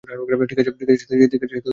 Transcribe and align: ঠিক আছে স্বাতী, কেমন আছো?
ঠিক 0.03 0.59
আছে 0.59 0.95
স্বাতী, 1.01 1.37
কেমন 1.41 1.57
আছো? 1.57 1.69